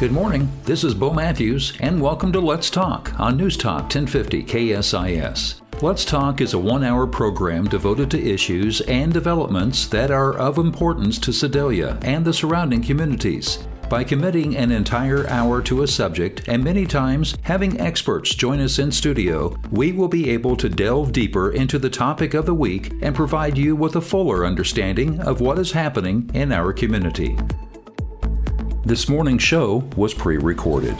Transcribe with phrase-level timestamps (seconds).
[0.00, 0.50] Good morning.
[0.64, 5.60] This is Bo Matthews, and welcome to Let's Talk on News Talk 1050 KSIS.
[5.82, 10.56] Let's Talk is a one hour program devoted to issues and developments that are of
[10.56, 13.58] importance to Sedalia and the surrounding communities.
[13.90, 18.78] By committing an entire hour to a subject and many times having experts join us
[18.78, 22.90] in studio, we will be able to delve deeper into the topic of the week
[23.02, 27.36] and provide you with a fuller understanding of what is happening in our community.
[28.82, 30.96] This morning's show was pre recorded.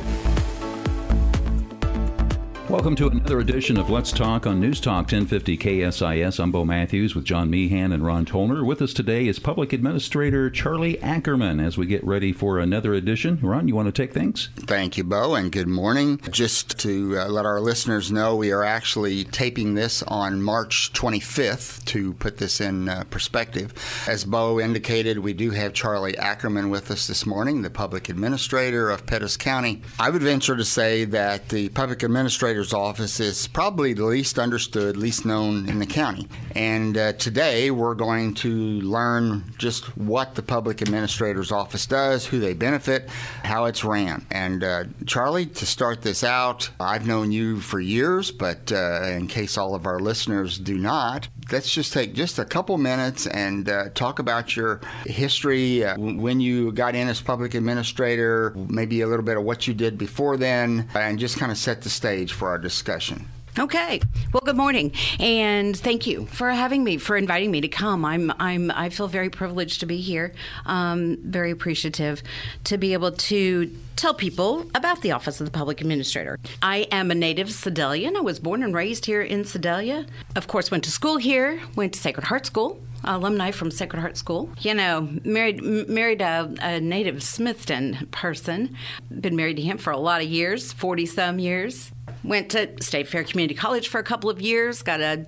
[2.71, 6.39] Welcome to another edition of Let's Talk on News Talk 1050 KSIS.
[6.39, 8.65] I'm Bo Matthews with John Meehan and Ron Tollner.
[8.65, 13.41] With us today is Public Administrator Charli Ackermann as we get ready for another edition.
[13.43, 14.51] Ron, you want to take things?
[14.55, 16.21] Thank you, Bo, and good morning.
[16.31, 21.85] Just to uh, let our listeners know, we are actually taping this on March 25th
[21.87, 23.75] to put this in uh, perspective.
[24.07, 28.91] As Bo indicated, we do have Charli Ackermann with us this morning, the Public Administrator
[28.91, 29.83] of Pettis County.
[29.99, 34.97] I would venture to say that the Public Administrator Office is probably the least understood,
[34.97, 36.29] least known in the county.
[36.55, 38.51] And uh, today we're going to
[38.83, 43.09] learn just what the Public Administrator's Office does, who they benefit,
[43.43, 44.27] how it's ran.
[44.31, 49.27] And uh, Charli, to start this out, I've known you for years, but uh, in
[49.27, 53.69] case all of our listeners do not, let's just take just a couple minutes and
[53.69, 59.07] uh, talk about your history, uh, when you got in as public administrator, maybe a
[59.07, 62.33] little bit of what you did before then, and just kind of set the stage
[62.33, 63.27] for our discussion.
[63.59, 64.01] Okay.
[64.33, 68.05] Well, good morning, and thank you for having me, for inviting me to come.
[68.05, 70.33] I'm, I'm, I feel very privileged to be here.
[70.67, 72.23] Um, very appreciative
[72.65, 76.39] to be able to tell people about the Office of the Public Administrator.
[76.63, 78.17] I am a native Sedalian.
[78.17, 80.07] I was born and raised here in Sedalia.
[80.37, 81.61] Of course, went to school here.
[81.75, 84.51] Went to Sacred Heart School alumni from Sacred Heart School.
[84.61, 88.77] You know, married married a, a, native Smithton person.
[89.21, 91.93] Been married to him for a lot of years, forty some years.
[92.23, 95.27] Went to State Fair Community College for a couple of years, got a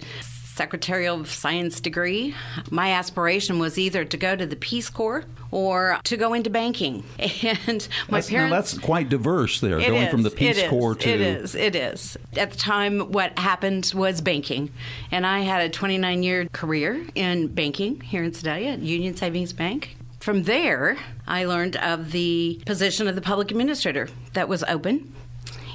[0.54, 2.34] Secretarial of Science degree.
[2.70, 7.04] My aspiration was either to go to the Peace Corps or to go into banking.
[7.66, 8.52] And my that's, parents.
[8.52, 11.08] that's quite diverse there, going is, from the Peace Corps to.
[11.08, 12.18] It is, it is.
[12.36, 14.70] At the time, what happened was banking.
[15.10, 19.52] And I had a 29 year career in banking here in Sedalia at Union Savings
[19.52, 19.96] Bank.
[20.20, 25.12] From there, I learned of the position of the public administrator that was open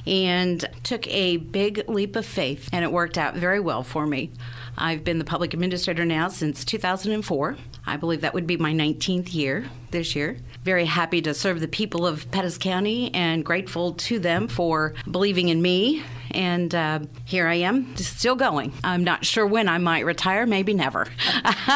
[0.08, 4.32] and took a big leap of faith, and it worked out very well for me.
[4.78, 7.58] I've been the public administrator now since 2004.
[7.86, 10.38] I believe that would be my 19th year this year.
[10.64, 15.50] Very happy to serve the people of Pettis County and grateful to them for believing
[15.50, 18.74] in me and uh, here I am, still going.
[18.84, 21.08] I'm not sure when I might retire, maybe never.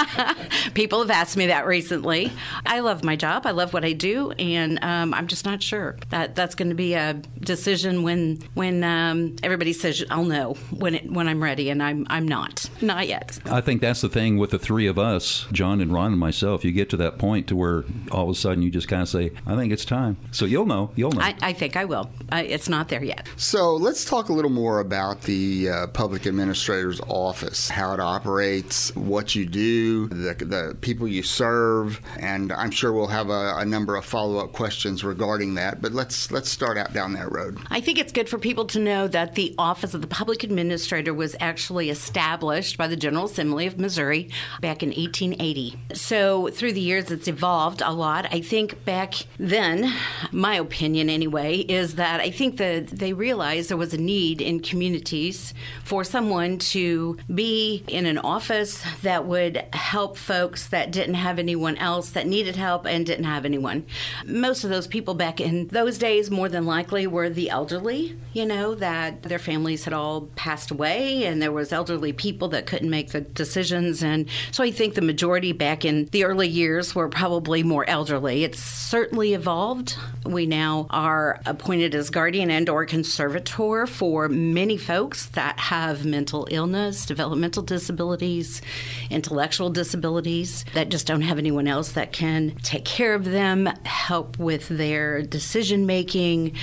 [0.74, 2.32] People have asked me that recently.
[2.66, 5.98] I love my job, I love what I do, and um, I'm just not sure
[6.10, 10.96] that that's going to be a decision when when um, everybody says I'll know when
[10.96, 13.40] it, when I'm ready, and I'm I'm not, not yet.
[13.46, 16.64] I think that's the thing with the three of us, John and Ron and myself.
[16.64, 19.10] You get to that point to where all of a sudden you just kind of
[19.10, 21.22] say, "I think it's time." So you'll know, you'll know.
[21.22, 22.10] I, I think I will.
[22.30, 23.28] I, it's not there yet.
[23.38, 28.00] So let's talk a little little more about the uh, public administrator's office, how it
[28.00, 33.54] operates, what you do, the, the people you serve, and I'm sure we'll have a,
[33.58, 35.80] a number of follow-up questions regarding that.
[35.80, 37.60] But let's let's start out down that road.
[37.70, 41.14] I think it's good for people to know that the office of the public administrator
[41.14, 45.78] was actually established by the General Assembly of Missouri back in 1880.
[45.94, 48.26] So through the years, it's evolved a lot.
[48.32, 49.94] I think back then,
[50.32, 54.62] my opinion anyway, is that I think that they realized there was a need in
[54.62, 55.54] communities
[55.84, 61.78] for someone to be in an office that would help folks that didn't have anyone
[61.78, 63.86] else that needed help and didn't have anyone.
[64.26, 68.46] Most of those people back in those days, more than likely, were the elderly, you
[68.46, 72.90] know, that their families had all passed away and there was elderly people that couldn't
[72.90, 74.02] make the decisions.
[74.02, 78.44] And so I think the majority back in the early years were probably more elderly.
[78.44, 79.96] It's certainly evolved.
[80.26, 86.48] We now are appointed as guardian and or conservator for many folks that have mental
[86.52, 88.62] illness, developmental disabilities,
[89.10, 94.38] intellectual disabilities that just don't have anyone else that can take care of them, help
[94.38, 96.56] with their decision making,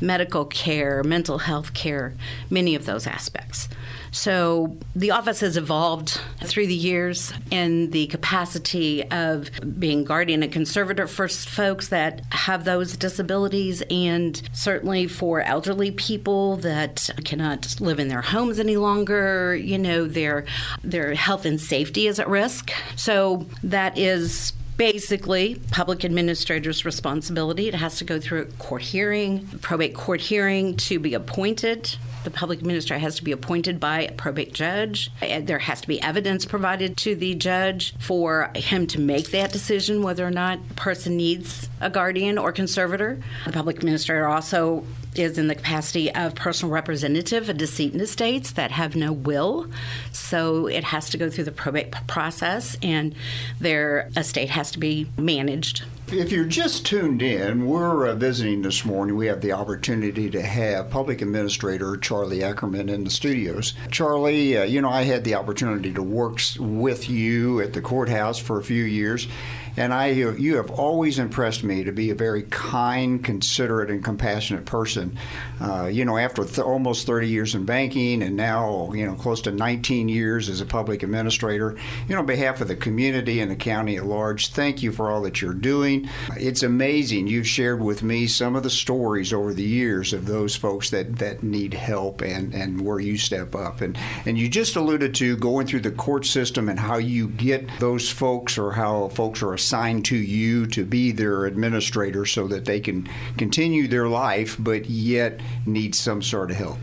[0.00, 2.14] medical care, mental health care,
[2.50, 3.68] many of those aspects.
[4.14, 10.52] So the office has evolved through the years in the capacity of being guardian and
[10.52, 17.98] conservator for folks that have those disabilities, and certainly for elderly people that cannot live
[17.98, 19.56] in their homes any longer.
[19.56, 20.46] You know, their
[20.84, 22.70] their health and safety is at risk.
[22.94, 27.66] So that is basically public administrator's responsibility.
[27.66, 31.96] It has to go through a court hearing, probate court hearing to be appointed.
[32.24, 35.10] The public administrator has to be appointed by a probate judge.
[35.20, 40.02] There has to be evidence provided to the judge for him to make that decision
[40.02, 43.22] whether or not a person needs a guardian or conservator.
[43.44, 44.84] The public administrator also
[45.14, 49.70] is in the capacity of personal representative of decedent estates that have no will.
[50.10, 53.14] So it has to go through the probate process and
[53.60, 55.84] their estate has to be managed.
[56.16, 59.16] If you're just tuned in, we're uh, visiting this morning.
[59.16, 63.74] We have the opportunity to have Public Administrator Charli Ackermann in the studios.
[63.88, 68.38] Charli, uh, you know, I had the opportunity to work with you at the courthouse
[68.38, 69.26] for a few years.
[69.76, 74.66] And I, you have always impressed me to be a very kind, considerate, and compassionate
[74.66, 75.18] person.
[75.60, 79.40] Uh, you know, after th- almost 30 years in banking and now, you know, close
[79.42, 81.76] to 19 years as a public administrator,
[82.08, 85.10] you know, on behalf of the community and the county at large, thank you for
[85.10, 86.08] all that you're doing.
[86.36, 87.26] It's amazing.
[87.26, 91.16] You've shared with me some of the stories over the years of those folks that,
[91.18, 93.80] that need help and, and where you step up.
[93.80, 97.68] And, and you just alluded to going through the court system and how you get
[97.80, 102.66] those folks or how folks are assigned to you to be their administrator so that
[102.66, 103.08] they can
[103.38, 106.78] continue their life but yet need some sort of help.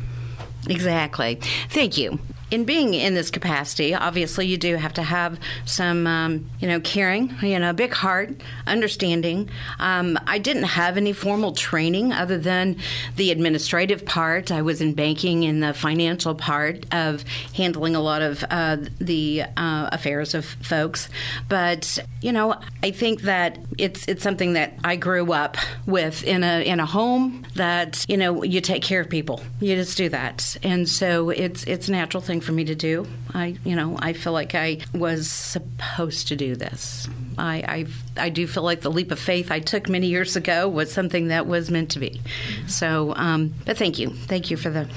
[0.68, 1.40] Exactly.
[1.70, 2.20] Thank you
[2.52, 6.82] in being in this capacity, obviously you do have to have some, um, you know,
[6.82, 8.30] caring, you know, big heart,
[8.68, 9.50] understanding.
[9.80, 12.76] Um, I didn't have any formal training other than
[13.16, 14.52] the administrative part.
[14.52, 17.24] I was in banking in the financial part of
[17.56, 21.08] handling a lot of uh, the uh, affairs of folks.
[21.48, 25.56] But you know, I think that it's it's something that I grew up
[25.86, 29.42] with in a in a home that you know you take care of people.
[29.62, 33.08] You just do that, and so it's it's a natural thing for me to do.
[33.34, 37.08] I, you know, I feel like I was supposed to do this.
[37.38, 37.86] I,
[38.18, 40.92] I, I do feel like the leap of faith I took many years ago was
[40.92, 42.22] something that was meant to be.
[42.68, 44.88] So, um, but thank you, thank you for the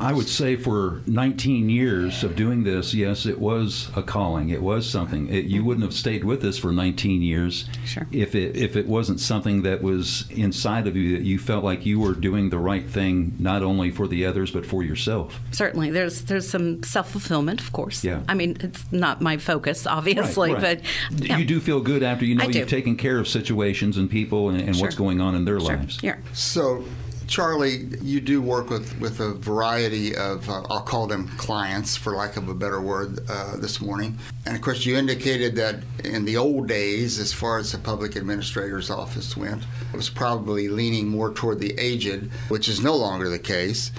[0.00, 4.48] I would say for 19 years of doing this, yes, it was a calling.
[4.48, 5.28] It was something.
[5.28, 8.06] It, you wouldn't have stayed with us for 19 years sure.
[8.10, 11.84] if it if it wasn't something that was inside of you that you felt like
[11.84, 15.38] you were doing the right thing, not only for the others but for yourself.
[15.52, 18.02] Certainly, there's there's some self fulfillment, of course.
[18.02, 18.22] Yeah.
[18.28, 20.82] I mean, it's not my focus, obviously, right, right.
[21.10, 21.36] but yeah.
[21.36, 22.64] you do feel good after you know I you've do.
[22.64, 24.86] taken care of situations and people and, and sure.
[24.86, 25.76] what's going on in their sure.
[25.76, 26.02] lives.
[26.02, 26.16] Yeah.
[26.32, 26.84] So
[27.30, 32.16] Charli, you do work with, with a variety of, uh, I'll call them clients, for
[32.16, 34.18] lack of a better word, uh, this morning.
[34.46, 38.16] And of course, you indicated that in the old days, as far as the public
[38.16, 39.62] administrator's office went,
[39.92, 43.92] it was probably leaning more toward the aged, which is no longer the case.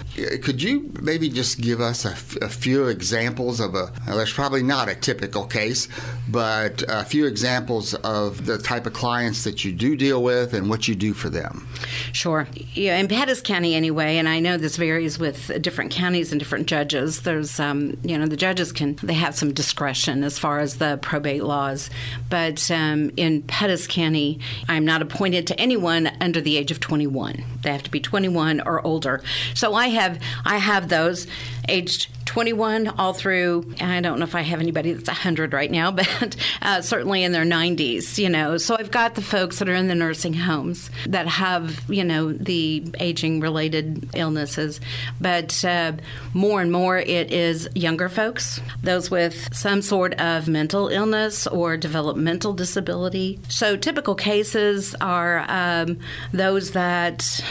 [0.43, 4.33] Could you maybe just give us a, f- a few examples of a, well, there's
[4.33, 5.87] probably not a typical case,
[6.27, 10.69] but a few examples of the type of clients that you do deal with and
[10.69, 11.69] what you do for them?
[12.11, 12.45] Sure.
[12.73, 16.65] Yeah, in Pettis County, anyway, and I know this varies with different counties and different
[16.65, 17.21] judges.
[17.21, 20.97] There's, um, you know, the judges can they have some discretion as far as the
[21.03, 21.91] probate laws,
[22.31, 27.43] but um, in Pettis County, I'm not appointed to anyone under the age of 21.
[27.61, 29.21] They have to be 21 or older.
[29.53, 31.27] So I have I have those
[31.67, 35.91] aged 21 all through i don't know if i have anybody that's 100 right now
[36.01, 38.57] but uh, certainly in their 90s you know.
[38.57, 42.31] So i've got the folks that are in the nursing homes that have you know
[42.31, 44.79] the aging related illnesses.
[45.19, 45.93] But uh,
[46.33, 51.77] more and more it is younger folks those with some sort of mental illness or
[51.77, 53.39] developmental disability.
[53.47, 55.99] So typical cases are um,
[56.31, 57.41] those that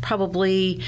[0.00, 0.82] probably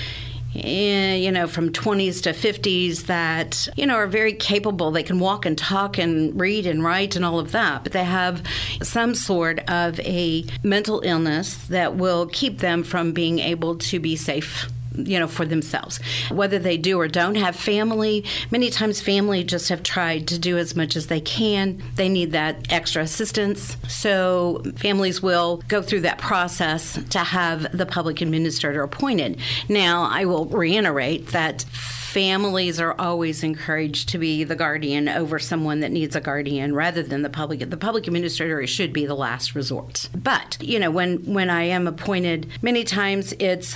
[0.55, 4.91] Eh, you know, from 20s to 50s that, you know, are very capable.
[4.91, 8.05] They can walk and talk and read and write and all of that, but they
[8.05, 8.43] have
[8.83, 14.17] some sort of a mental illness that will keep them from being able to be
[14.17, 16.01] safe you know for themselves.
[16.31, 20.59] Whether they do or don't have family many times family just have tried to do
[20.59, 21.83] as much as they can.
[21.97, 23.77] They need that extra assistance.
[23.89, 29.41] So families will go through that process to have the public administrator appointed.
[29.69, 35.81] Now i will reiterate that families are always encouraged to be the guardian over someone
[35.81, 37.61] that needs a guardian rather than the public.
[37.71, 40.11] The public administrator should be the last resort.
[40.15, 43.75] But you know when when i am appointed many times it's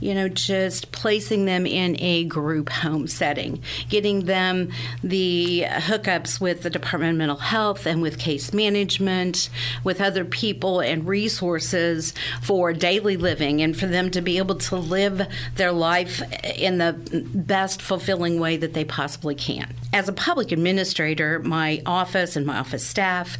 [0.00, 0.50] you know, just
[0.92, 4.70] placing them in a group home setting, getting them
[5.02, 9.50] the hookups with the Department of Mental Health and with case management,
[9.82, 14.76] with other people and resources for daily living and for them to be able to
[14.76, 16.22] live their life
[16.56, 16.92] in the
[17.34, 19.74] best fulfilling way that they possibly can.
[19.92, 23.38] As a public administrator, my office and my office staff,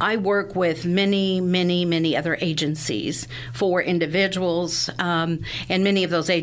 [0.00, 6.30] I work with many, many, many other agencies for individuals, um, and many of those
[6.30, 6.39] agencies,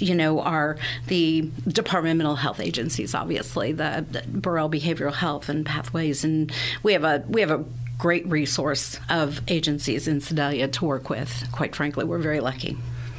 [0.00, 5.48] you know, are the Department of Mental Health agencies, obviously, the, the Burrell Behavioral Health
[5.48, 7.64] and Pathways, and we have a we have a
[7.98, 11.48] great resource of agencies in Sedalia to work with.
[11.52, 12.76] Quite frankly, we're very lucky.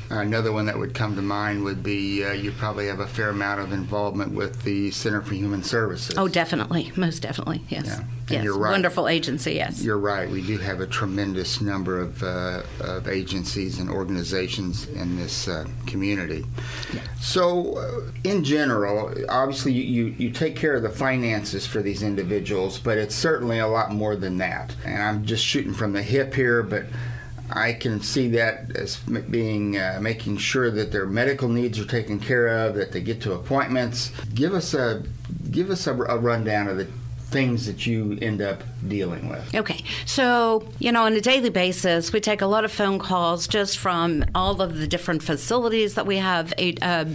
[0.09, 3.29] Another one that would come to mind would be uh, you probably have a fair
[3.29, 6.17] amount of involvement with the Center for Human Services.
[6.17, 7.85] Oh, definitely, most definitely, yes.
[7.85, 7.97] Yeah.
[7.99, 8.71] And yes, you're right.
[8.71, 9.83] wonderful agency, yes.
[9.83, 10.29] You're right.
[10.29, 15.65] We do have a tremendous number of, uh, of agencies and organizations in this uh,
[15.85, 16.45] community.
[17.19, 22.01] So, uh, in general, obviously, you, you, you take care of the finances for these
[22.03, 24.75] individuals, but it's certainly a lot more than that.
[24.85, 26.85] And I'm just shooting from the hip here, but
[27.51, 32.19] I can see that as being uh, making sure that their medical needs are taken
[32.19, 34.11] care of, that they get to appointments.
[34.33, 35.03] Give us a
[35.51, 36.87] give us a, a rundown of the
[37.29, 39.53] things that you end up dealing with.
[39.53, 43.47] Okay, so you know, on a daily basis, we take a lot of phone calls
[43.47, 46.53] just from all of the different facilities that we have.
[46.81, 47.05] Uh,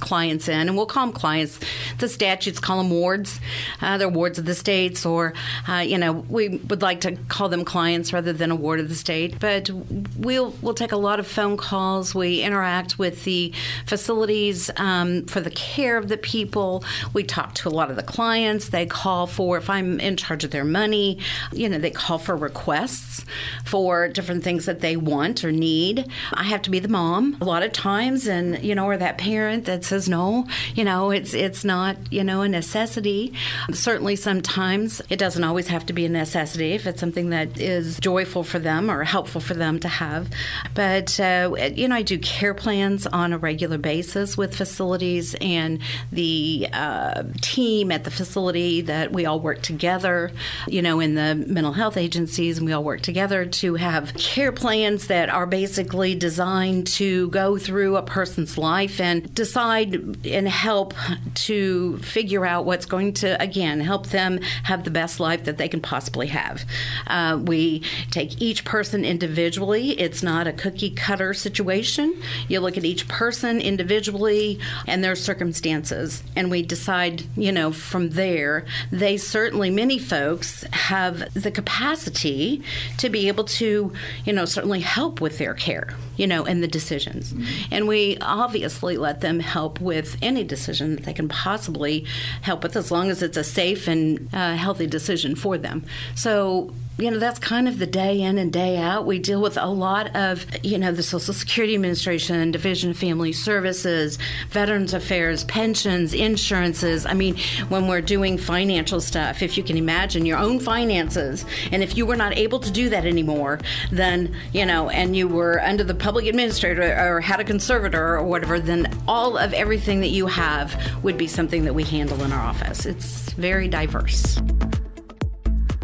[0.00, 1.60] clients in, and we'll call them clients.
[1.98, 3.40] The statutes call them wards.
[3.80, 5.34] Uh, they're wards of the states, or
[5.68, 8.88] uh, you know, we would like to call them clients rather than a ward of
[8.88, 9.38] the state.
[9.38, 9.70] But
[10.16, 12.14] we'll we'll take a lot of phone calls.
[12.14, 13.52] We interact with the
[13.86, 16.84] facilities um, for the care of the people.
[17.12, 18.68] We talk to a lot of the clients.
[18.68, 21.18] They call for if I'm in charge of their money.
[21.52, 23.24] You know, they call for requests
[23.64, 26.06] for different things that they want or need.
[26.32, 29.18] I have to be the mom a lot of times, and you know, or that
[29.18, 30.46] parent that's says no.
[30.74, 33.32] You know, it's it's not you know a necessity.
[33.72, 37.98] Certainly, sometimes it doesn't always have to be a necessity if it's something that is
[37.98, 40.28] joyful for them or helpful for them to have.
[40.74, 45.80] But uh, you know, I do care plans on a regular basis with facilities and
[46.12, 50.30] the uh, team at the facility that we all work together.
[50.66, 54.52] You know, in the mental health agencies, and we all work together to have care
[54.52, 60.94] plans that are basically designed to go through a person's life and decide and help
[61.34, 65.68] to figure out what's going to, again, help them have the best life that they
[65.68, 66.64] can possibly have.
[67.06, 69.90] Uh, we take each person individually.
[70.00, 72.20] It's not a cookie cutter situation.
[72.48, 78.10] You look at each person individually and their circumstances, and we decide, you know, from
[78.10, 78.64] there.
[78.90, 82.62] They certainly, many folks have the capacity
[82.96, 83.92] to be able to,
[84.24, 87.32] you know, certainly help with their care, you know, and the decisions.
[87.32, 87.74] Mm-hmm.
[87.74, 92.04] And we obviously let them help with any decision that they can possibly
[92.42, 95.84] help with, as long as it's a safe and uh, healthy decision for them.
[96.14, 99.06] So you know, that's kind of the day in and day out.
[99.06, 103.32] We deal with a lot of, you know, the Social Security Administration, Division of Family
[103.32, 104.18] Services,
[104.50, 107.06] Veterans Affairs, pensions, insurances.
[107.06, 107.36] I mean,
[107.68, 112.04] when we're doing financial stuff, if you can imagine your own finances, and if you
[112.04, 113.60] were not able to do that anymore,
[113.92, 118.24] then, you know, and you were under the public administrator or had a conservator or
[118.24, 120.74] whatever, then all of everything that you have
[121.04, 122.86] would be something that we handle in our office.
[122.86, 124.40] It's very diverse.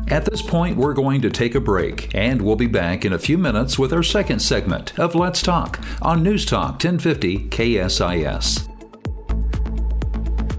[0.08, 3.18] At this point, we're going to take a break, and we'll be back in a
[3.18, 8.68] few minutes with our second segment of Let's Talk on News Talk 1050 KSIS.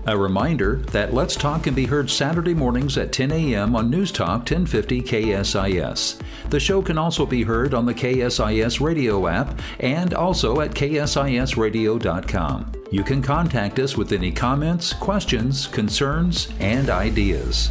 [0.08, 3.75] A reminder that Let's Talk can be heard Saturday mornings at 10 a.m.
[3.75, 6.22] on News Talk 1050 KSIS.
[6.50, 12.72] The show can also be heard on the KSIS radio app and also at ksisradio.com.
[12.92, 17.70] You can contact us with any comments, questions, concerns, and ideas.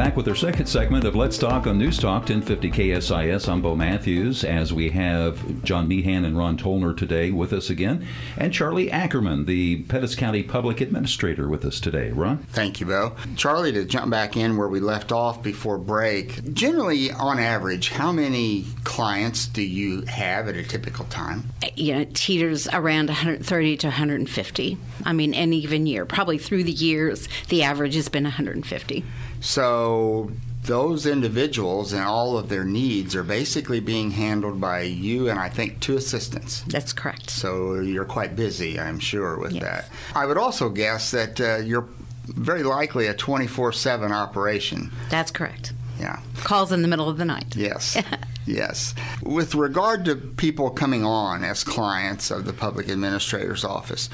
[0.00, 3.46] Back with our second segment of Let's Talk on News Talk 1050 KSIS.
[3.46, 8.06] I'm Bo Matthews as we have John Meehan and Ron Tollner today with us again,
[8.38, 12.12] and Charli Ackermann, the Pettis County Public Administrator, with us today.
[12.12, 12.38] Ron?
[12.38, 13.10] Thank you, Bo.
[13.34, 18.10] Charli, to jump back in where we left off before break, generally, on average, how
[18.10, 21.44] many clients do you have at a typical time?
[21.76, 24.78] You know, teeters around 130 to 150.
[25.04, 26.06] I mean, any given year.
[26.06, 29.04] Probably through the years, the average has been 150.
[29.40, 30.30] So
[30.64, 35.48] those individuals and all of their needs are basically being handled by you and I
[35.48, 36.62] think two assistants.
[36.66, 37.30] That's correct.
[37.30, 39.62] So you're quite busy, I'm sure, with yes.
[39.62, 39.88] that.
[40.14, 41.88] I would also guess that uh, you're
[42.26, 44.90] very likely a 24 7 operation.
[45.08, 45.72] That's correct.
[45.98, 46.20] Yeah.
[46.44, 47.54] Calls in the middle of the night.
[47.54, 47.96] Yes.
[48.46, 48.94] yes.
[49.22, 54.08] With regard to people coming on as clients of the public administrator's office,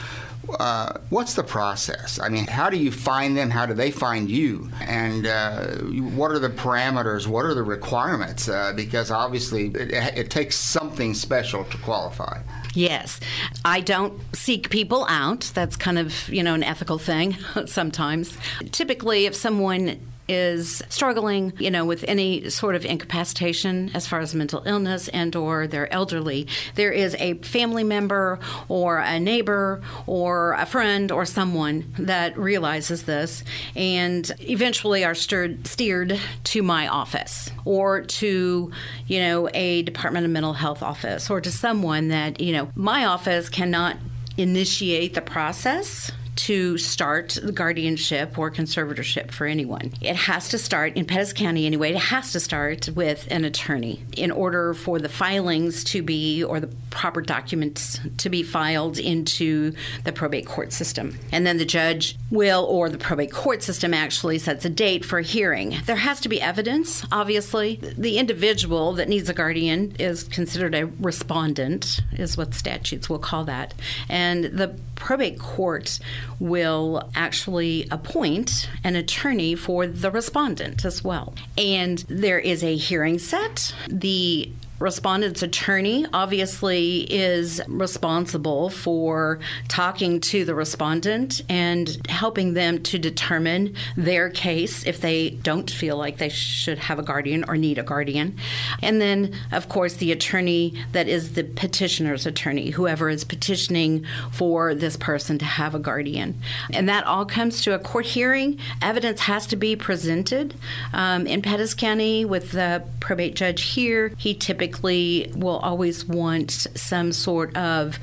[0.58, 2.18] uh, what's the process?
[2.20, 3.50] I mean, how do you find them?
[3.50, 4.70] How do they find you?
[4.80, 5.66] And uh,
[6.14, 7.26] what are the parameters?
[7.26, 8.48] What are the requirements?
[8.48, 12.40] Uh, because obviously, it, it takes something special to qualify.
[12.74, 13.20] Yes.
[13.64, 15.50] I don't seek people out.
[15.54, 17.36] That's kind of, you know, an ethical thing
[17.66, 18.36] sometimes.
[18.70, 24.34] Typically, if someone is struggling, you know, with any sort of incapacitation as far as
[24.34, 30.52] mental illness and or they're elderly, there is a family member or a neighbor or
[30.54, 37.50] a friend or someone that realizes this and eventually are stirred, steered to my office
[37.64, 38.70] or to,
[39.06, 43.04] you know, a Department of Mental Health office or to someone that, you know, my
[43.04, 43.96] office cannot
[44.36, 49.92] initiate the process to start the guardianship or conservatorship for anyone.
[50.00, 54.04] It has to start, in Pettis County anyway, it has to start with an attorney
[54.16, 59.72] in order for the filings to be, or the proper documents to be filed into
[60.04, 61.18] the probate court system.
[61.32, 65.18] And then the judge will, or the probate court system actually sets a date for
[65.18, 65.76] a hearing.
[65.86, 67.80] There has to be evidence, obviously.
[67.96, 73.44] The individual that needs a guardian is considered a respondent, is what statutes will call
[73.44, 73.74] that.
[74.08, 75.98] And the probate court
[76.38, 81.34] will actually appoint an attorney for the respondent as well.
[81.56, 83.74] And there is a hearing set.
[83.88, 92.98] The respondent's attorney obviously is responsible for talking to the respondent and helping them to
[92.98, 97.78] determine their case if they don't feel like they should have a guardian or need
[97.78, 98.36] a guardian.
[98.82, 104.74] And then, of course, the attorney that is the petitioner's attorney, whoever is petitioning for
[104.74, 106.38] this person to have a guardian.
[106.70, 108.58] And that all comes to a court hearing.
[108.82, 110.54] Evidence has to be presented.
[110.92, 116.50] Um, in Pettis County, with the probate judge here, he typically typically will always want
[116.50, 117.98] some sort of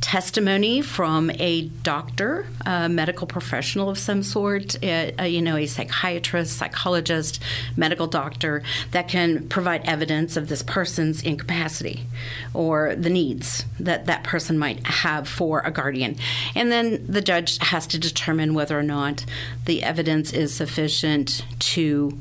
[0.00, 5.66] testimony from a doctor, a medical professional of some sort, a, a, you know, a
[5.66, 7.42] psychiatrist, psychologist,
[7.76, 12.04] medical doctor that can provide evidence of this person's incapacity
[12.54, 16.16] or the needs that that person might have for a guardian.
[16.54, 19.24] And then the judge has to determine whether or not
[19.66, 22.18] the evidence is sufficient to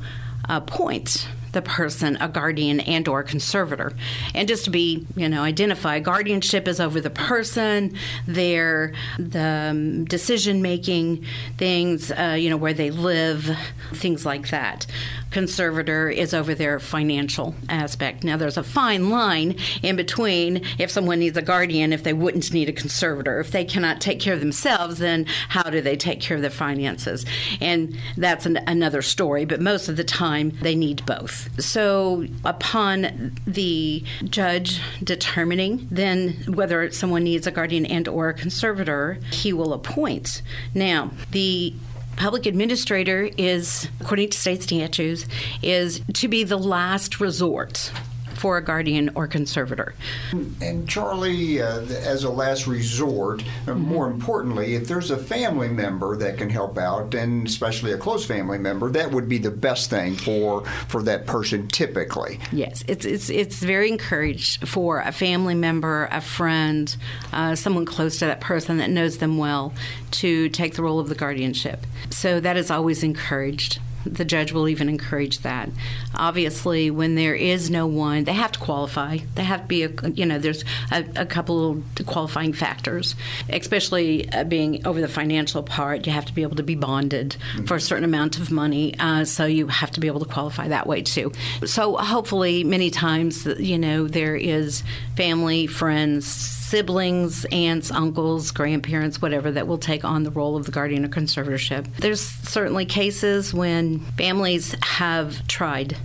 [0.49, 1.27] uh, appoint
[1.57, 3.91] the person a guardian and or conservator.
[4.35, 7.95] And just to be you know identify guardianship is over the person
[8.27, 11.25] their the um, decision making
[11.57, 13.57] things uh, you know where they live
[13.93, 14.85] things like that
[15.31, 18.23] conservator is over their financial aspect.
[18.23, 22.51] Now, there's a fine line in between if someone needs a guardian, if they wouldn't
[22.53, 23.39] need a conservator.
[23.39, 26.49] If they cannot take care of themselves, then how do they take care of their
[26.51, 27.25] finances?
[27.59, 31.61] And that's an, another story, but most of the time they need both.
[31.61, 39.19] So, upon the judge determining then whether someone needs a guardian and or a conservator,
[39.31, 40.41] he will appoint.
[40.73, 41.73] Now, the
[42.17, 45.25] public administrator is, according to state statutes,
[45.61, 47.91] is to be the last resort
[48.37, 49.93] for a guardian or conservator.
[50.31, 53.79] And Charli, uh, as a last resort, uh, mm-hmm.
[53.79, 58.25] more importantly, if there's a family member that can help out, and especially a close
[58.25, 62.39] family member, that would be the best thing for for that person typically.
[62.51, 66.95] Yes, it's it's it's very encouraged for a family member, a friend,
[67.33, 69.73] uh, someone close to that person that knows them well,
[70.11, 71.85] to take the role of the guardianship.
[72.09, 75.69] So that is always encouraged the judge will even encourage that.
[76.15, 79.17] Obviously, when there is no one, they have to qualify.
[79.35, 83.15] They have to be, a, you know, there's a, a couple of qualifying factors,
[83.49, 86.05] especially uh, being over the financial part.
[86.05, 87.65] You have to be able to be bonded mm-hmm.
[87.65, 90.67] for a certain amount of money, uh, so you have to be able to qualify
[90.69, 91.31] that way too.
[91.65, 94.83] So hopefully, many times, you know, there is
[95.15, 100.71] family, friends, siblings, aunts, uncles, grandparents, whatever, that will take on the role of the
[100.71, 101.87] guardian or conservatorship.
[101.95, 105.97] There's certainly cases when families have tried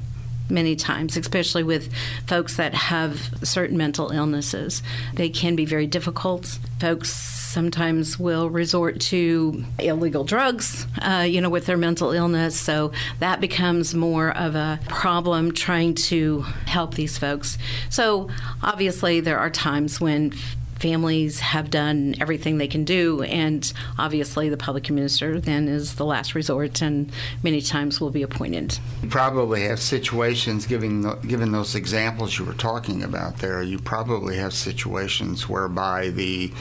[0.48, 1.92] many times, especially with
[2.27, 4.83] folks that have certain mental illnesses.
[5.14, 6.59] They can be very difficult.
[6.79, 12.59] Folks sometimes will resort to illegal drugs, uh, you know, with their mental illness.
[12.59, 17.59] So that becomes more of a problem trying to help these folks.
[17.91, 18.31] So
[18.62, 20.33] obviously, there are times when
[20.83, 26.05] families have done everything they can do, and obviously the public administrator then is the
[26.05, 27.12] last resort, and
[27.45, 28.77] many times will be appointed.
[29.01, 33.62] You probably have situations, given given those examples you were talking about there.
[33.62, 36.53] You probably have situations whereby the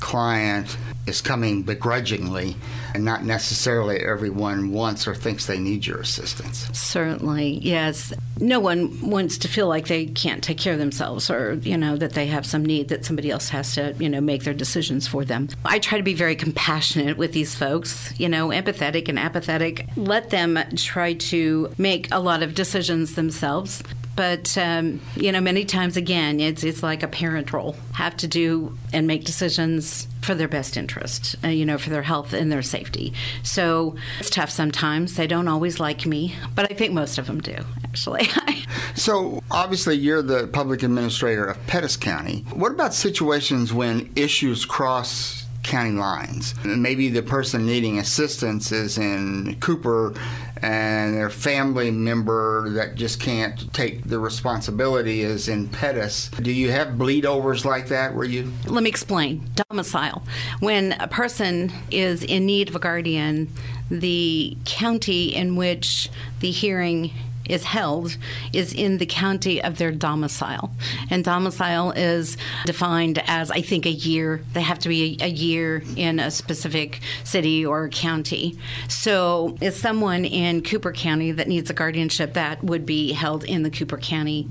[0.00, 2.56] client is coming begrudgingly
[2.94, 6.68] and not necessarily everyone wants or thinks they need your assistance.
[6.72, 8.12] Certainly, yes.
[8.38, 11.96] No one wants to feel like they can't take care of themselves or, you know,
[11.96, 15.06] that they have some need that somebody else has to, you know, make their decisions
[15.06, 15.48] for them.
[15.64, 19.86] I try to be very compassionate with these folks, you know, empathetic and apathetic.
[19.96, 23.82] Let them try to make a lot of decisions themselves
[24.20, 27.74] but um, you know, many times again, it's it's like a parent role.
[27.94, 32.02] Have to do and make decisions for their best interest, uh, you know, for their
[32.02, 33.14] health and their safety.
[33.42, 35.16] So it's tough sometimes.
[35.16, 38.28] They don't always like me, but I think most of them do, actually.
[38.94, 42.44] so obviously, you're the public administrator of Pettis County.
[42.52, 46.54] What about situations when issues cross county lines.
[46.64, 50.14] Maybe the person needing assistance is in Cooper
[50.62, 56.28] and their family member that just can't take the responsibility is in Pettis.
[56.28, 58.52] Do you have bleed overs like that where you?
[58.66, 59.48] Let me explain.
[59.68, 60.22] Domicile.
[60.60, 63.48] When a person is in need of a guardian,
[63.90, 67.12] the county in which the hearing
[67.48, 68.16] is held
[68.52, 70.70] is in the county of their domicile.
[71.10, 74.42] And domicile is defined as, I think, a year.
[74.52, 78.58] They have to be a, year in a specific city or county.
[78.88, 83.62] So, if someone in Cooper County that needs a guardianship, that would be held in
[83.62, 84.48] the Cooper County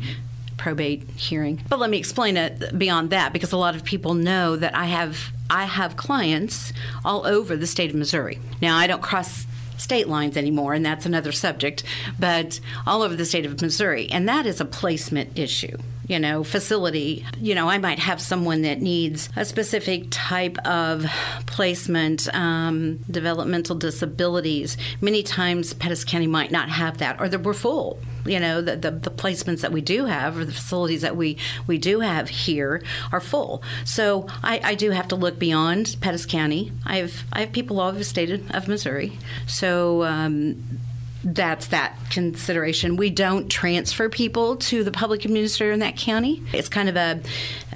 [0.58, 1.62] probate hearing.
[1.70, 4.86] But let me explain it beyond that because a lot of people know that I
[4.86, 6.74] have I have clients
[7.04, 8.40] all over the state of Missouri.
[8.62, 9.48] Now I don't cross
[9.80, 11.84] state lines anymore, and that's another subject,
[12.20, 14.10] but all over the state of Missouri.
[14.12, 15.78] And that is a placement issue
[16.10, 17.24] you know, facility.
[17.40, 21.06] You know, I might have someone that needs a specific type of
[21.46, 24.76] placement, um, developmental disabilities.
[25.00, 28.00] Many times, Pettis County might not have that, or that we're full.
[28.26, 31.38] You know, the, the, the placements that we do have, or the facilities that we,
[31.68, 33.62] we do have here, are full.
[33.86, 36.72] So I, I do have to look beyond Pettis County.
[36.86, 39.20] I have I have people all over the state of Missouri.
[39.46, 40.80] So um,
[41.24, 42.96] that's that consideration.
[42.96, 46.42] We don't transfer people to the public administrator in that county.
[46.54, 47.22] It's kind of a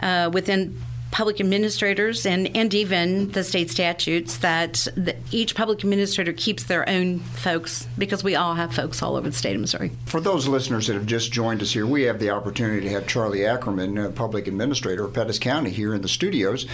[0.01, 0.79] uh, within
[1.13, 6.89] public administrators and, and even the state statutes that the, each public administrator keeps their
[6.89, 9.91] own folks because we all have folks all over the state of Missouri.
[10.07, 13.03] For those listeners that have just joined us here, we have the opportunity to have
[13.03, 16.65] Charli Ackermann, uh, public administrator of Pettis County, here in the studios.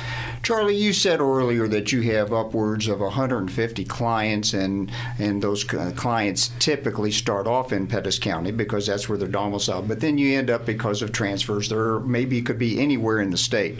[0.41, 6.51] Charli, you said earlier that you have upwards of 150 clients, and and those clients
[6.59, 9.89] typically start off in Pettis County because that's where they're domiciled.
[9.89, 11.67] But then you end up because of transfers.
[11.67, 13.77] There maybe could be anywhere in the state.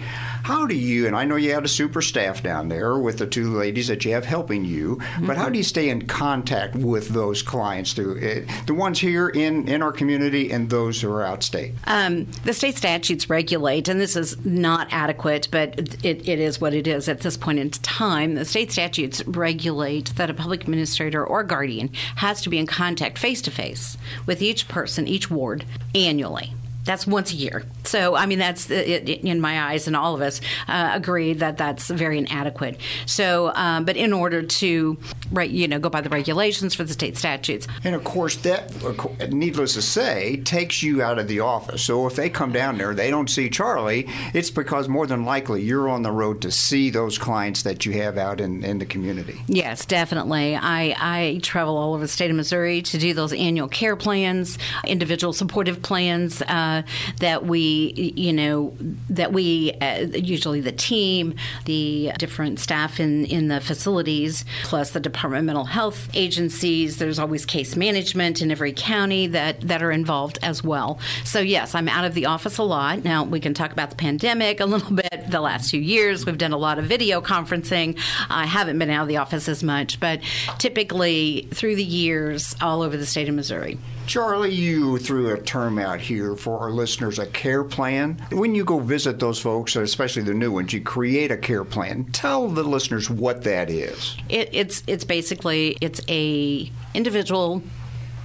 [0.50, 3.28] How do you, and I know you have a super staff down there with the
[3.28, 5.28] two ladies that you have helping you, mm-hmm.
[5.28, 8.98] but how do you stay in contact with those clients, through it, eh, the ones
[8.98, 11.76] here in, in our community and those who are out state?
[11.86, 16.74] Um, the state statutes regulate, and this is not adequate, but it, it is what
[16.74, 18.34] it is at this point in time.
[18.34, 23.20] The state statutes regulate that a public administrator or guardian has to be in contact
[23.20, 26.56] face to face with each person, each ward, annually.
[26.90, 27.66] That's once a year.
[27.84, 31.56] So, I mean, that's it, in my eyes, and all of us uh, agree that
[31.56, 32.80] that's very inadequate.
[33.06, 34.98] So, um, but in order to,
[35.32, 37.68] right, you know, go by the regulations for the state statutes.
[37.84, 41.84] And of course, that, needless to say, takes you out of the office.
[41.84, 45.62] So if they come down there, they don't see Charli, it's because more than likely
[45.62, 48.86] you're on the road to see those clients that you have out in, in the
[48.86, 49.40] community.
[49.48, 50.56] Yes, definitely.
[50.56, 54.58] I, I travel all over the state of Missouri to do those annual care plans,
[54.86, 56.42] individual supportive plans.
[56.42, 56.82] Uh,
[57.20, 58.76] that we, you know,
[59.10, 65.00] that we, uh, usually the team, the different staff in, in the facilities, plus the
[65.00, 66.98] Department of Mental Health agencies.
[66.98, 71.00] There's always case management in every county that, that are involved as well.
[71.24, 73.04] So, yes, I'm out of the office a lot.
[73.04, 75.26] Now, we can talk about the pandemic a little bit.
[75.30, 78.00] The last few years, we've done a lot of video conferencing.
[78.30, 80.22] I haven't been out of the office as much, but
[80.58, 83.78] typically through the years, all over the state of Missouri.
[84.10, 88.18] Charli, you threw a term out here for our listeners a care plan.
[88.32, 92.06] When you go visit those folks, especially the new ones, you create a care plan.
[92.06, 94.18] Tell the listeners what that is.
[94.28, 97.62] It, it's it's basically it's a individual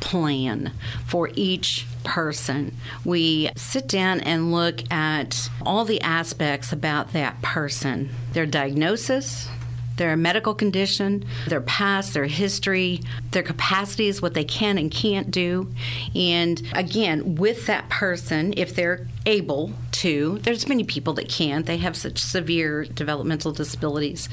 [0.00, 0.72] plan
[1.06, 2.74] for each person.
[3.04, 9.50] We sit down and look at all the aspects about that person, their diagnosis,
[9.96, 15.72] their medical condition, their past, their history, their capacities, what they can and can't do.
[16.14, 21.78] And again, with that person, if they're able to, there's many people that can't, they
[21.78, 24.28] have such severe developmental disabilities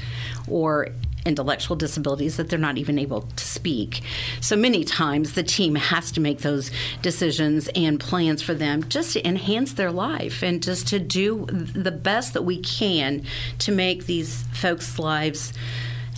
[0.48, 0.88] or
[1.24, 4.02] intellectual disabilities that they're not even able to speak.
[4.40, 9.12] So many times the team has to make those decisions and plans for them just
[9.12, 13.24] to enhance their life and just to do the best that we can
[13.58, 15.52] to make these folks' lives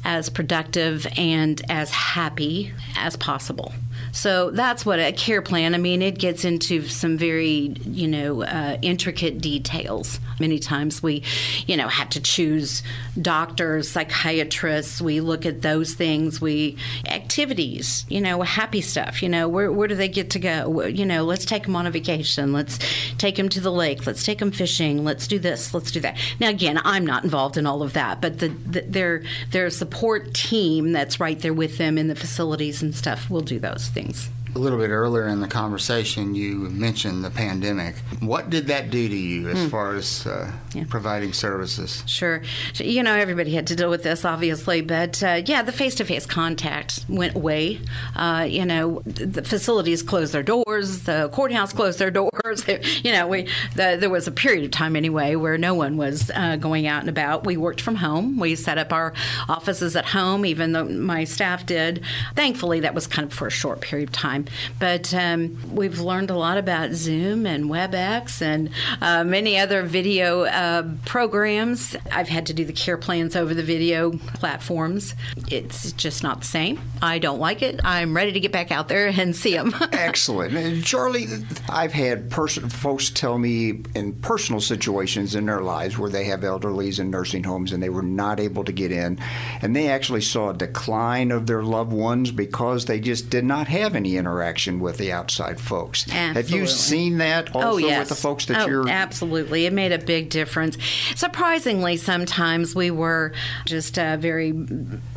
[0.04, 3.72] as productive and as happy as possible.
[4.14, 5.74] So that's what a care plan.
[5.74, 10.20] I mean, it gets into some very, you know, uh, intricate details.
[10.38, 11.24] Many times we,
[11.66, 12.84] you know, have to choose
[13.20, 15.02] doctors, psychiatrists.
[15.02, 16.40] We look at those things.
[16.40, 19.20] We activities, you know, happy stuff.
[19.20, 20.84] You know, where where do they get to go?
[20.84, 22.52] You know, let's take them on a vacation.
[22.52, 22.78] Let's
[23.18, 24.06] take them to the lake.
[24.06, 25.04] Let's take them fishing.
[25.04, 25.74] Let's do this.
[25.74, 26.16] Let's do that.
[26.38, 30.34] Now, again, I'm not involved in all of that, but the, the their their support
[30.34, 34.03] team that's right there with them in the facilities and stuff will do those things
[34.04, 34.43] things.
[34.54, 37.96] A little bit earlier in the conversation, you mentioned the pandemic.
[38.20, 39.68] What did that do to you as hmm.
[39.68, 40.84] far as uh, yeah.
[40.88, 42.04] providing services?
[42.06, 42.40] Sure.
[42.76, 46.04] You know, everybody had to deal with this, obviously, but uh, yeah, the face to
[46.04, 47.80] face contact went away.
[48.14, 52.64] Uh, you know, the facilities closed their doors, the courthouse closed their doors.
[53.02, 56.30] you know, we the, there was a period of time anyway where no one was
[56.32, 57.44] uh, going out and about.
[57.44, 58.38] We worked from home.
[58.38, 59.14] We set up our
[59.48, 62.02] offices at home, even though my staff did.
[62.36, 64.43] Thankfully, that was kind of for a short period of time.
[64.78, 70.42] But um, we've learned a lot about Zoom and WebEx and uh, many other video
[70.44, 71.96] uh, programs.
[72.12, 75.14] I've had to do the care plans over the video platforms.
[75.50, 76.80] It's just not the same.
[77.00, 77.80] I don't like it.
[77.84, 79.74] I'm ready to get back out there and see them.
[79.92, 80.54] Excellent.
[80.54, 86.24] And Charli, I've had folks tell me in personal situations in their lives where they
[86.24, 89.18] have elderlies in nursing homes and they were not able to get in,
[89.62, 93.68] and they actually saw a decline of their loved ones because they just did not
[93.68, 96.04] have any interaction interaction with the outside folks.
[96.10, 96.42] Absolutely.
[96.42, 98.00] Have you seen that also oh, yes.
[98.00, 98.88] with the folks that oh, you're?
[98.88, 99.66] Absolutely.
[99.66, 100.76] It made a big difference.
[101.14, 103.32] Surprisingly, sometimes we were
[103.64, 104.52] just uh, very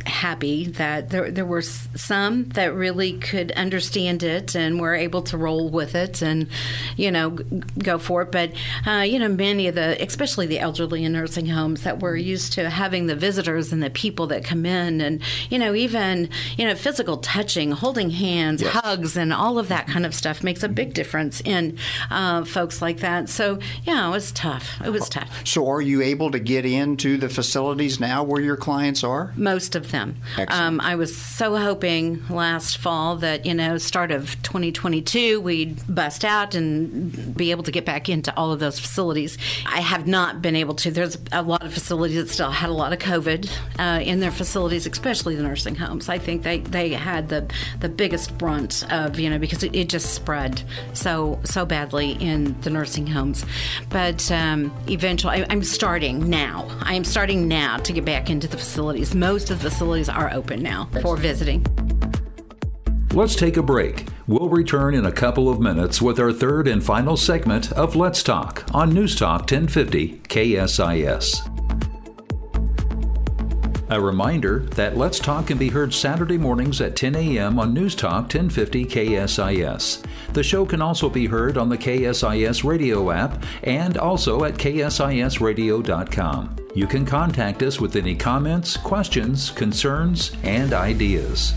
[0.06, 5.36] happy that there, there were some that really could understand it and were able to
[5.36, 6.46] roll with it and,
[6.96, 8.30] you know, go for it.
[8.30, 8.52] But,
[8.86, 12.52] uh, you know, many of the, especially the elderly in nursing homes that were used
[12.52, 16.64] to having the visitors and the people that come in and, you know, even, you
[16.64, 18.72] know, physical touching, holding hands, yes.
[18.72, 21.78] hugs and all of that kind of stuff makes a big difference in
[22.10, 23.28] uh, folks like that.
[23.28, 24.80] So, yeah, it was tough.
[24.84, 25.46] It was tough.
[25.46, 29.32] So, are you able to get into the facilities now where your clients are?
[29.36, 30.16] Most of them.
[30.48, 36.24] Um, I was so hoping last fall that, you know, start of 2022, we'd bust
[36.24, 39.38] out and be able to get back into all of those facilities.
[39.66, 40.90] I have not been able to.
[40.90, 44.30] There's a lot of facilities that still had a lot of COVID uh, in their
[44.30, 46.08] facilities, especially the nursing homes.
[46.08, 49.88] I think they, they had the, the biggest brunt of you know because it, it
[49.88, 53.44] just spread so so badly in the nursing homes.
[53.88, 56.66] But um, eventually, I, I'm starting now.
[56.82, 59.14] I am starting now to get back into the facilities.
[59.14, 61.64] Most of the facilities are open now for visiting.
[63.12, 64.06] Let's take a break.
[64.26, 68.22] We'll return in a couple of minutes with our third and final segment of Let's
[68.22, 71.57] Talk on News Talk 1050 KSIS.
[73.90, 77.58] A reminder that Let's Talk can be heard Saturday mornings at 10 a.m.
[77.58, 80.04] on News Talk 1050 KSIS.
[80.34, 86.56] The show can also be heard on the KSIS radio app and also at ksisradio.com.
[86.74, 91.54] You can contact us with any comments, questions, concerns, and ideas.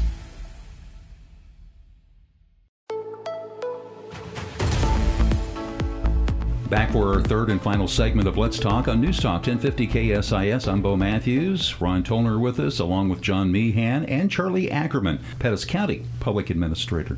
[6.71, 10.71] Back for our third and final segment of Let's Talk on News Talk 1050 KSIS.
[10.71, 11.81] I'm Bo Matthews.
[11.81, 17.17] Ron Tollner with us, along with John Meehan and Charli Ackermann, Pettis County Public Administrator.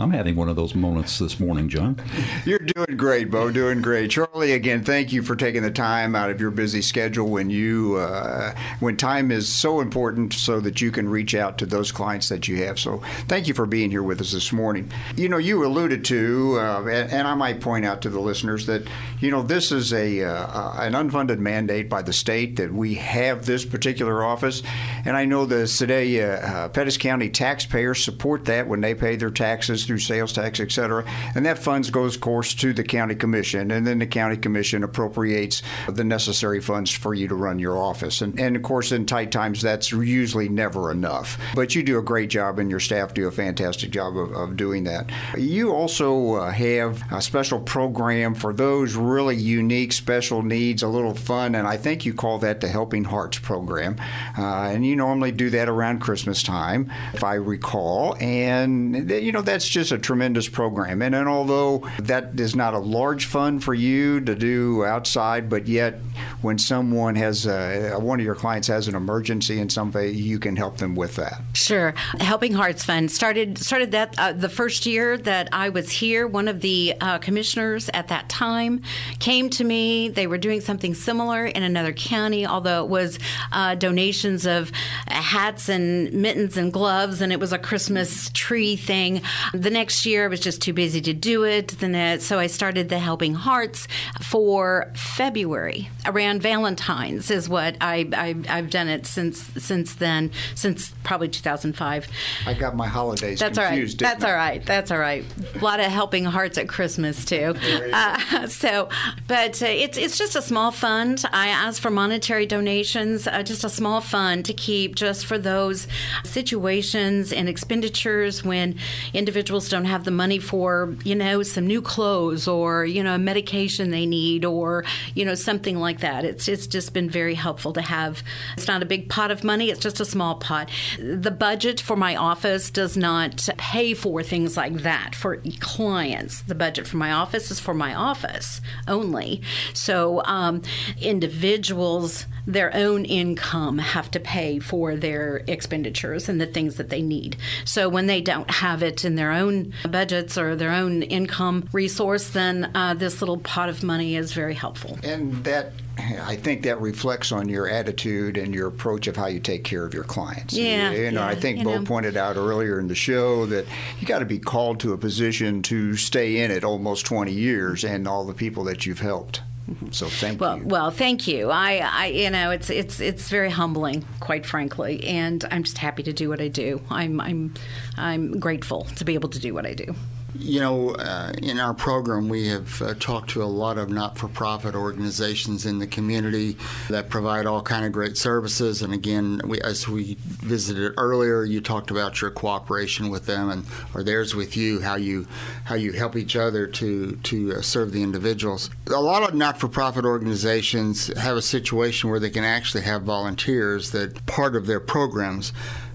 [0.00, 2.00] I'm having one of those moments this morning, John.
[2.44, 3.50] You're doing great, Bo.
[3.50, 4.54] Doing great, Charli.
[4.54, 8.54] Again, thank you for taking the time out of your busy schedule when you uh,
[8.78, 12.46] when time is so important, so that you can reach out to those clients that
[12.46, 12.78] you have.
[12.78, 14.92] So, thank you for being here with us this morning.
[15.16, 18.66] You know, you alluded to, uh, and, and, I might point out to the listeners
[18.66, 18.86] that
[19.20, 23.46] you know this is a uh, an unfunded mandate by the state that we have
[23.46, 24.62] this particular office,
[25.04, 29.30] and I know the Sedalia uh, Pettis County taxpayers support that when they pay their
[29.30, 31.04] taxes through sales tax, et cetera.
[31.34, 34.84] And that funds goes, of course, to the county commission, and then the county commission
[34.84, 38.20] appropriates the necessary funds for you to run your office.
[38.20, 41.38] And, and of course, in tight times, that's usually never enough.
[41.54, 44.56] But you do a great job, and your staff do a fantastic job of, of
[44.56, 45.10] doing that.
[45.38, 51.14] You also uh, have a special program for those really unique special needs, a little
[51.14, 53.96] fun, and I think you call that the Helping Hearts program.
[54.36, 58.16] Uh, and you normally do that around Christmas time, if I recall.
[58.20, 61.02] And, you know, that's just just a tremendous program.
[61.02, 65.68] And, and although that is not a large fund for you to do outside, but
[65.68, 66.00] yet
[66.42, 70.38] when someone has a, one of your clients has an emergency in some way, you
[70.38, 71.40] can help them with that.
[71.54, 71.94] Sure.
[72.20, 76.26] Helping Hearts Fund started started that uh, the first year that I was here.
[76.26, 78.82] One of the uh, commissioners at that time
[79.18, 80.08] came to me.
[80.08, 83.18] They were doing something similar in another county, although it was
[83.52, 84.72] uh, donations of
[85.06, 89.22] hats and mittens and gloves, and it was a Christmas tree thing.
[89.52, 91.68] The next year, I was just too busy to do it.
[91.78, 93.88] Then, so I started the Helping Hearts
[94.22, 100.92] for February around Valentine's is what I, I have done it since since then since
[101.04, 102.08] probably 2005.
[102.46, 104.02] I got my holidays That's confused.
[104.02, 104.18] all right.
[104.18, 104.66] That's all right.
[104.66, 105.24] That's all right.
[105.54, 107.54] A lot of Helping Hearts at Christmas too.
[107.92, 108.88] Uh, so,
[109.26, 111.24] but uh, it's it's just a small fund.
[111.32, 115.88] I ask for monetary donations, uh, just a small fund to keep just for those
[116.24, 118.76] situations and expenditures when
[119.12, 123.18] individuals don't have the money for, you know, some new clothes or, you know, a
[123.18, 126.24] medication they need or, you know, something like that.
[126.24, 128.22] It's it's just been very helpful to have.
[128.56, 130.70] It's not a big pot of money, it's just a small pot.
[130.98, 136.42] The budget for my office does not pay for things like that for clients.
[136.42, 139.40] The budget for my office is for my office only.
[139.72, 140.62] So um,
[141.00, 147.02] individuals their own income have to pay for their expenditures and the things that they
[147.02, 147.36] need.
[147.64, 152.30] So when they don't have it in their own budgets or their own income resource,
[152.30, 154.98] then uh, this little pot of money is very helpful.
[155.04, 159.40] And that I think that reflects on your attitude and your approach of how you
[159.40, 160.54] take care of your clients.
[160.54, 161.84] Yeah, you know, yeah, I think Bo know.
[161.84, 163.66] pointed out earlier in the show that
[164.00, 167.84] you got to be called to a position to stay in it almost 20 years
[167.84, 169.42] and all the people that you've helped.
[169.90, 170.64] So thank Well, you.
[170.66, 171.50] well, thank you.
[171.50, 176.02] I, I, you know, it's it's it's very humbling, quite frankly, and I'm just happy
[176.04, 176.80] to do what I do.
[176.90, 177.54] I'm I'm
[177.96, 179.94] I'm grateful to be able to do what I do.
[180.34, 184.74] You know, uh, in our program, we have uh, talked to a lot of not-for-profit
[184.74, 186.58] organizations in the community
[186.90, 188.82] that provide all kind of great services.
[188.82, 193.64] And again, we, as we visited earlier, you talked about your cooperation with them and
[193.94, 195.26] or theirs with you, how you
[195.64, 198.68] how you help each other to to uh, serve the individuals.
[198.88, 204.26] A lot of not-for-profit organizations have a situation where they can actually have volunteers that
[204.26, 205.54] part of their programs.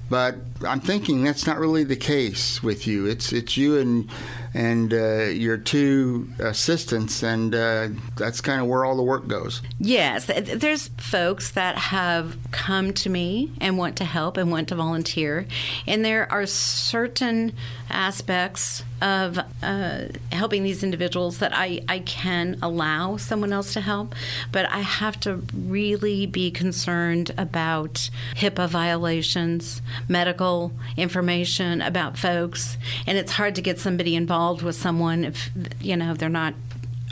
[0.10, 0.38] But
[0.68, 3.06] I'm thinking that's not really the case with you.
[3.06, 4.10] It's it's you and
[4.54, 9.62] and uh, your two assistants, and uh, that's kind of where all the work goes.
[9.80, 14.76] Yes, there's folks that have come to me and want to help and want to
[14.76, 15.48] volunteer,
[15.88, 17.54] and there are certain
[17.89, 24.16] aspects of uh, helping these individuals that I, I can allow someone else to help,
[24.52, 33.18] but I have to really be concerned about HIPAA violations, medical information about folks, and
[33.18, 36.54] it's hard to get somebody involved with someone if you know they're not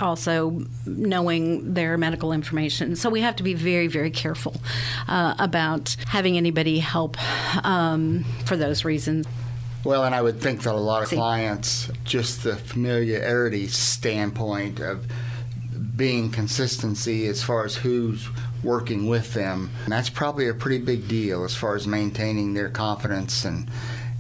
[0.01, 2.95] also knowing their medical information.
[2.95, 4.55] So we have to be very, very careful
[5.07, 7.17] uh, about having anybody help
[7.65, 9.27] um, for those reasons.
[9.83, 11.15] Well, and I would think that a lot of See.
[11.15, 15.07] clients, just the familiarity standpoint of
[15.95, 18.27] being consistency as far as who's
[18.63, 22.69] working with them, and that's probably a pretty big deal as far as maintaining their
[22.69, 23.67] confidence and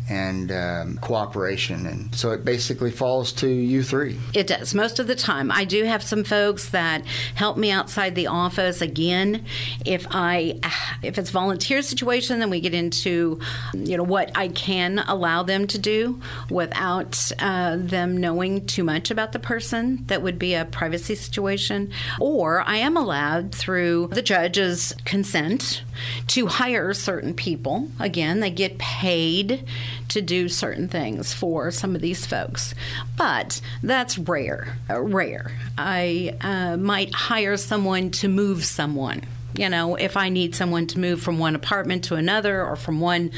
[0.09, 1.85] and um, cooperation.
[1.85, 4.17] And so it basically falls to you three.
[4.33, 5.51] It does most of the time.
[5.51, 8.81] I do have some folks that help me outside the office.
[8.81, 9.45] Again,
[9.85, 10.59] if I
[11.01, 13.39] if it's volunteer situation, then we get into
[13.73, 19.11] you know what I can allow them to do without uh, them knowing too much
[19.11, 20.03] about the person.
[20.07, 21.91] That would be a privacy situation.
[22.19, 25.83] Or I am allowed through the judge's consent
[26.27, 27.89] to hire certain people.
[27.99, 29.65] Again, they get paid
[30.09, 32.73] to do certain things for some of these folks,
[33.17, 34.77] but that's rare.
[34.89, 35.51] Rare.
[35.77, 39.21] I uh, might hire someone to move someone.
[39.55, 42.99] You know, if I need someone to move from one apartment to another or from
[42.99, 43.31] one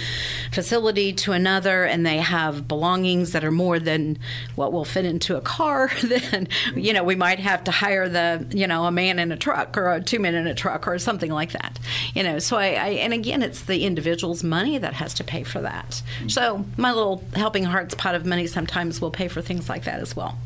[0.52, 4.19] facility to another and they have belongings that are more than
[4.56, 8.45] what will fit into a car, then, you know, we might have to hire the,
[8.52, 10.99] you know, a man in a truck or a two men in a truck or
[10.99, 11.80] something like that.
[12.13, 15.43] You know, so I, I and again, it's the individual's money that has to pay
[15.43, 16.02] for that.
[16.28, 19.99] So my little Helping Hearts pot of money sometimes will pay for things like that
[19.99, 20.38] as well.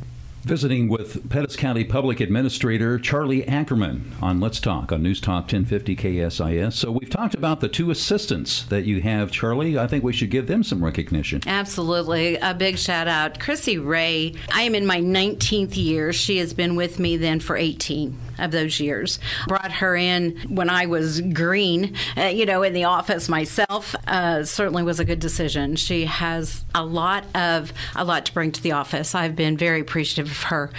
[0.47, 5.93] Visiting with Pettis County Public Administrator Charli Ackermann on Let's Talk on News Talk 1050
[5.97, 6.71] KSIS.
[6.71, 9.77] So we've talked about the two assistants that you have, Charli.
[9.77, 11.41] I think we should give them some recognition.
[11.45, 12.38] Absolutely.
[12.38, 13.41] A big shout out.
[13.41, 16.13] Chrissy Ray, I am in my 19th year.
[16.13, 19.19] She has been with me then for 18 of those years.
[19.47, 23.95] Brought her in when I was green, uh, you know, in the office myself.
[24.07, 25.75] Uh, certainly was a good decision.
[25.75, 29.15] She has a lot of a lot to bring to the office.
[29.15, 30.71] I've been very appreciative of her.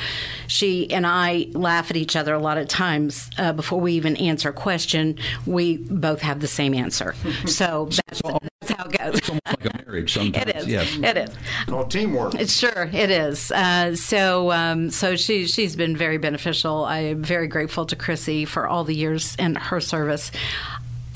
[0.46, 4.16] She and I laugh at each other a lot of times uh, before we even
[4.16, 5.18] answer a question.
[5.46, 7.14] We both have the same answer.
[7.46, 9.18] So that's, that's how it goes.
[9.18, 10.38] It's almost like a marriage sometimes.
[10.48, 10.66] It is.
[10.66, 10.96] Yes.
[10.96, 11.30] It is.
[11.66, 12.34] Called teamwork.
[12.34, 13.50] It's sure it is.
[13.50, 16.84] Uh, so um, so she she's been very beneficial.
[16.84, 20.30] I am very grateful to Chrissy for all the years in her service.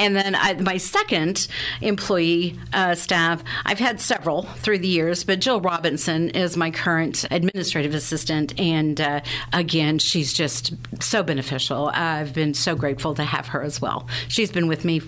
[0.03, 1.47] And then I, my second
[1.81, 7.25] employee uh, staff, I've had several through the years, but Jill Robinson is my current
[7.31, 8.59] administrative assistant.
[8.59, 9.21] And uh,
[9.53, 11.89] again, she's just so beneficial.
[11.95, 14.09] I've been so grateful to have her as well.
[14.27, 14.99] She's been with me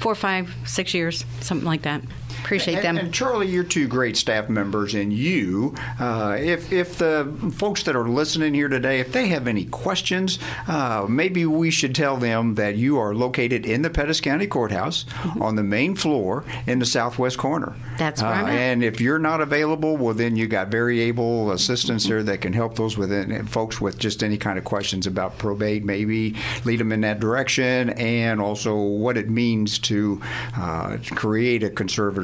[0.00, 2.02] four, five, six years, something like that.
[2.40, 2.98] Appreciate and, them.
[2.98, 7.96] And Charli, you're two great staff members, and you, uh, if if the folks that
[7.96, 12.54] are listening here today, if they have any questions, uh, maybe we should tell them
[12.54, 15.04] that you are located in the Pettis County Courthouse
[15.40, 17.74] on the main floor in the southwest corner.
[17.98, 18.46] That's where I'm.
[18.46, 22.52] And if you're not available, well, then you got very able assistants there that can
[22.52, 26.80] help those with it, folks with just any kind of questions about probate, maybe lead
[26.80, 30.20] them in that direction, and also what it means to
[30.56, 31.70] uh, create a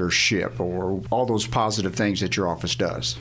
[0.07, 3.17] conservatorship or all those positive things that your office does.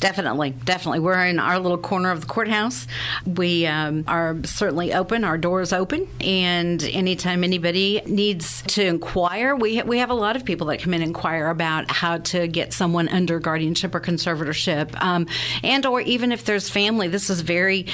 [0.00, 1.00] Definitely, definitely.
[1.00, 2.86] We're in our little corner of the courthouse.
[3.26, 5.24] We um, are certainly open.
[5.24, 10.46] Our doors open, and anytime anybody needs to inquire, we we have a lot of
[10.46, 14.98] people that come in and inquire about how to get someone under guardianship or conservatorship,
[15.02, 15.26] um,
[15.62, 17.06] and or even if there's family.
[17.08, 17.84] This is very,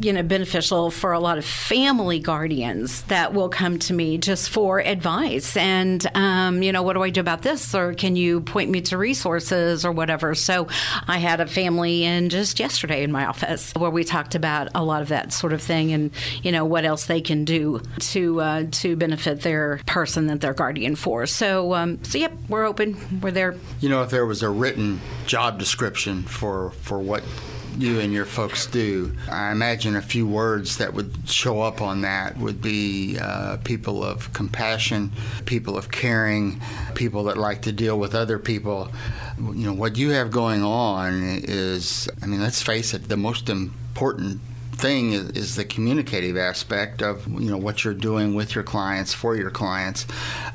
[0.00, 4.50] you know, beneficial for a lot of family guardians that will come to me just
[4.50, 8.40] for advice and um, you know what do I do about this or can you
[8.40, 10.36] point me to resources or whatever.
[10.36, 10.68] So
[11.08, 14.84] I had a family in just yesterday in my office where we talked about a
[14.84, 16.10] lot of that sort of thing and
[16.42, 20.52] you know what else they can do to uh, to benefit their person that they're
[20.52, 21.24] guardian for.
[21.24, 23.22] So um, so yep, we're open.
[23.22, 23.56] We're there.
[23.80, 27.22] You know, if there was a written job description for for what
[27.78, 32.02] you and your folks do, I imagine a few words that would show up on
[32.02, 35.12] that would be uh, people of compassion,
[35.44, 36.60] people of caring,
[36.94, 38.90] people that like to deal with other people.
[39.38, 43.48] You know, what you have going on is, I mean, let's face it, the most
[43.48, 44.40] important
[44.72, 49.14] thing is, is, the communicative aspect of you know what you're doing with your clients
[49.14, 50.06] for your clients.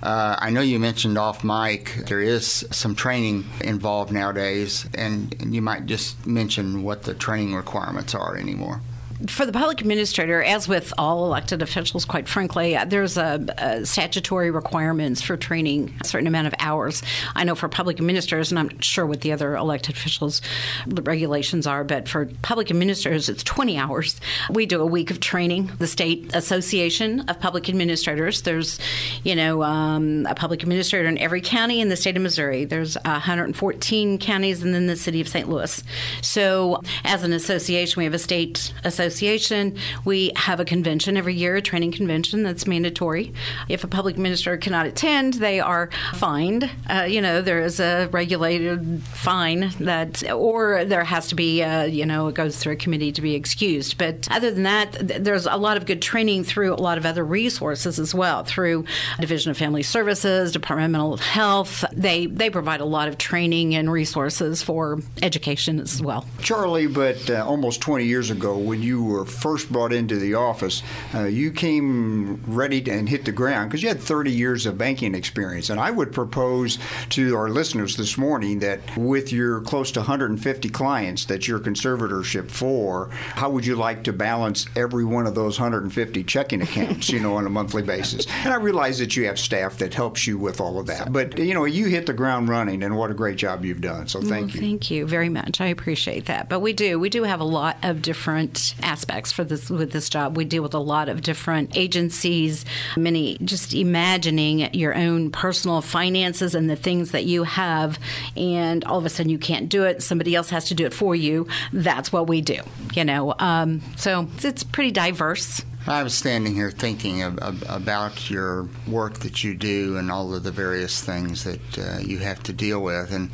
[0.04, 5.56] Uh, I know you mentioned off mic there is some training involved nowadays, and, and
[5.56, 8.82] you might just mention what the training requirements are anymore
[9.28, 14.52] for the public administrator, as with all elected officials, quite frankly, there's a, a, statutory
[14.52, 17.04] requirements for training a certain amount of hours.
[17.36, 20.42] I know for public administrators, and I'm not sure what the other elected officials
[20.88, 24.20] regulations are, but for public administrators, it's 20 hours.
[24.50, 25.72] We do a week of training.
[25.78, 28.42] The state association of public administrators.
[28.42, 28.80] There's,
[29.24, 32.66] you know, um, a public administrator in every county in the state of Missouri.
[32.66, 35.50] There's 114 counties, and then the city of St.
[35.50, 35.84] Louis.
[36.22, 41.36] So, as an association, we have a state association association, we have a convention every
[41.36, 43.34] year, a training convention that's mandatory.
[43.68, 46.70] If a public minister cannot attend, they are fined.
[46.90, 51.84] Uh, you know, there is a regulated fine that, or there has to be, uh,
[51.84, 53.98] you know, it goes through a committee to be excused.
[53.98, 57.06] But other than that, th- there's a lot of good training through a lot of
[57.06, 58.86] other resources as well, through
[59.20, 61.84] Division of Family Services, Department of Mental Health.
[61.92, 66.26] They they provide a lot of training and resources for education as well.
[66.40, 70.84] Charli, but uh, almost 20 years ago, when you were first brought into the office,
[71.14, 74.78] uh, you came ready to, and hit the ground because you had 30 years of
[74.78, 75.70] banking experience.
[75.70, 76.78] And I would propose
[77.10, 82.50] to our listeners this morning that with your close to 150 clients that you're conservatorship
[82.50, 87.20] for, how would you like to balance every one of those 150 checking accounts, you
[87.20, 88.28] know, on a monthly basis?
[88.42, 91.14] And I realize that you have staff that helps you with all of that.
[91.14, 94.08] But, you know, you hit the ground running, and what a great job you've done.
[94.08, 94.62] So thank well, you.
[94.62, 95.62] Thank you very much.
[95.62, 96.50] I appreciate that.
[96.50, 97.00] But we do.
[97.00, 100.38] We do have a lot of different aspects for this with this job.
[100.38, 102.66] We deal with a lot of different agencies,
[102.96, 108.00] many just imagining your own personal finances and the things that you have
[108.36, 110.94] and all of a sudden you can't do it, somebody else has to do it
[110.94, 111.48] for you.
[111.74, 112.60] That's what we do,
[112.94, 113.34] you know.
[113.40, 115.64] Um, so it's pretty diverse.
[115.88, 120.34] I was standing here thinking of, of, about your work that you do and all
[120.34, 123.12] of the various things that uh, you have to deal with.
[123.12, 123.32] And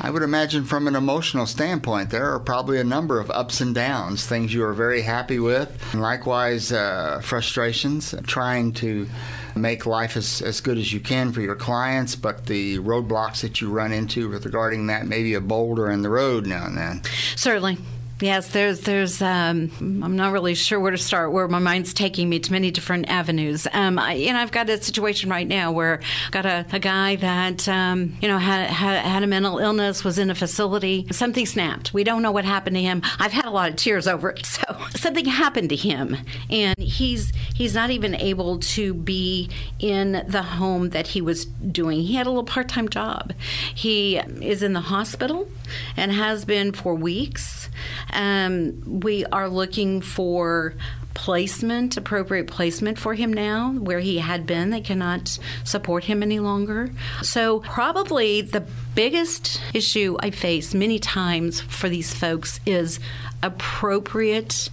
[0.00, 3.74] I would imagine from an emotional standpoint, there are probably a number of ups and
[3.74, 9.08] downs, things you are very happy with, and likewise uh, frustrations, trying to
[9.56, 13.60] make life as, as good as you can for your clients, but the roadblocks that
[13.60, 17.02] you run into regarding that, maybe a boulder in the road now and then.
[17.34, 17.78] Certainly.
[18.20, 21.30] Yes, there's there's um, I'm not really sure where to start.
[21.30, 23.68] Where my mind's taking me to many different avenues.
[23.72, 26.80] Um, I, you know, I've got a situation right now where I've got a, a
[26.80, 31.06] guy that um, you know had, had had a mental illness, was in a facility.
[31.12, 31.94] Something snapped.
[31.94, 33.02] We don't know what happened to him.
[33.20, 34.46] I've had a lot of tears over it.
[34.58, 36.16] So something happened to him,
[36.50, 42.00] and he's he's not even able to be in the home that he was doing.
[42.00, 43.34] He had a little part time job.
[43.72, 45.48] He is in the hospital
[45.96, 47.67] and has been for weeks.
[48.12, 50.74] Um, we are looking for
[51.14, 54.70] placement, appropriate placement for him now, where he had been.
[54.70, 56.90] They cannot support him any longer.
[57.22, 58.64] So, probably the
[58.94, 63.00] biggest issue I face many times for these folks is
[63.42, 64.70] appropriate,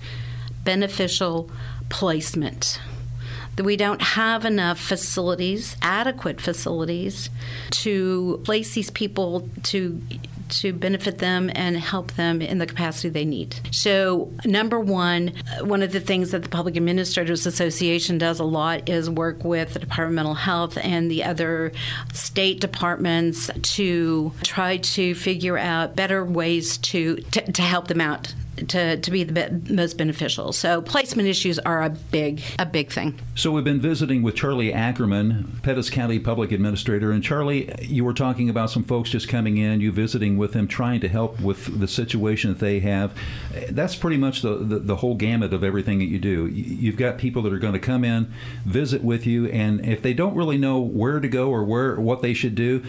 [0.63, 1.49] beneficial
[1.89, 2.79] placement
[3.63, 7.29] we don't have enough facilities, adequate facilities,
[7.71, 10.01] to place these people to
[10.59, 13.59] to benefit them and help them in the capacity they need.
[13.71, 18.43] So, number one, uh, one of the things that the Public Administrators Association does a
[18.43, 21.71] lot is work with the Department of Mental Health and the other
[22.13, 28.33] state departments to try to figure out better ways to, to, to help them out
[28.55, 30.53] to, to be the be- most beneficial.
[30.53, 33.19] So placement issues are a big a big thing.
[33.35, 38.13] So we've been visiting with Charli Ackermann, Pettis County Public Administrator, and Charli, you were
[38.13, 41.79] talking about some folks just coming in, you visiting with them, trying to help with
[41.79, 43.13] the situation that they have.
[43.69, 46.47] That's pretty much the, the, the whole gamut of everything that you do.
[46.47, 48.31] You've got people that are going to come in,
[48.65, 52.21] visit with you, and if they don't really know where to go or where what
[52.21, 52.83] they should do,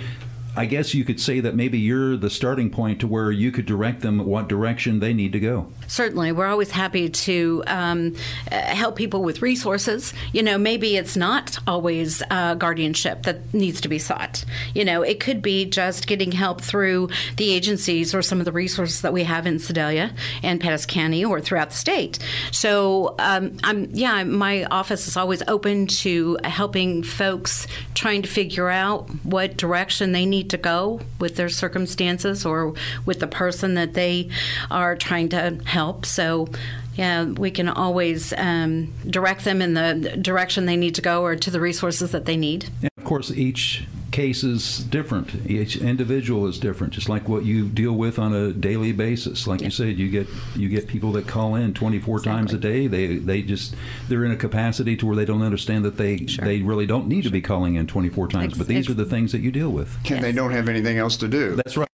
[0.57, 3.66] I guess you could say that maybe you're the starting point to where you could
[3.66, 5.70] direct them what direction they need to go.
[5.86, 8.16] Certainly, we're always happy to um,
[8.50, 10.14] uh, help people with resources.
[10.32, 14.44] You know, maybe it's not always uh, guardianship that needs to be sought.
[14.74, 18.52] You know, it could be just getting help through the agencies or some of the
[18.52, 22.18] resources that we have in Sedalia and Pettis County or throughout the state.
[22.50, 28.68] So, um, I'm yeah, my office is always open to helping folks trying to figure
[28.68, 32.74] out what direction they need to go with their circumstances or
[33.05, 34.28] with the person that they
[34.70, 36.07] are trying to help.
[36.07, 36.49] So,
[36.94, 41.36] yeah, we can always um, direct them in the direction they need to go or
[41.36, 42.70] to the resources that they need.
[42.82, 45.34] And of course, each case is different.
[45.46, 49.46] Each individual is different, just like what you deal with on a daily basis.
[49.46, 49.66] Like yeah.
[49.66, 52.36] you said, you get you get people that call in 24 exactly.
[52.36, 52.86] times a day.
[52.86, 53.74] They they just
[54.09, 56.44] they're in a capacity to where they don't understand that they sure.
[56.44, 57.30] they really don't need sure.
[57.30, 58.44] to be calling in 24 times.
[58.52, 59.96] Ex- but these ex- are the things that you deal with.
[59.98, 60.22] And yes.
[60.22, 61.57] they don't have anything else to do.
[61.57, 61.86] That's right.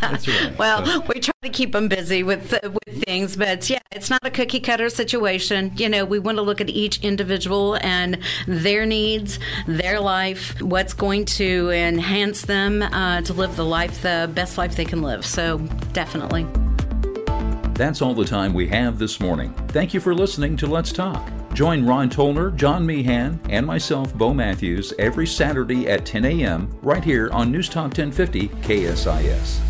[0.00, 0.58] That's right.
[0.58, 1.00] well, so.
[1.00, 4.30] we try to keep them busy with uh, with things, but yeah, it's not a
[4.30, 5.72] cookie cutter situation.
[5.76, 10.92] You know, we want to look at each individual and their needs, their life, what's
[10.92, 15.24] going to enhance them uh, to live the life, the best life they can live.
[15.24, 15.58] So
[15.92, 16.46] definitely.
[17.74, 19.54] That's all the time we have this morning.
[19.68, 21.30] Thank you for listening to Let's Talk.
[21.54, 26.70] Join Ron Tollner, John Meehan, and myself, Bo Matthews, every Saturday at 10 a.m.
[26.82, 29.60] right here on News Talk 1050 KSIS.